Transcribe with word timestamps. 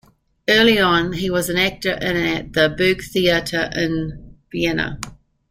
Early 0.49 0.79
on, 0.79 1.13
he 1.13 1.29
was 1.29 1.47
an 1.51 1.57
actor 1.57 1.91
in 1.91 2.17
at 2.17 2.53
the 2.53 2.69
Burgtheater 2.75 3.77
in 3.77 4.35
Vienna. 4.51 4.99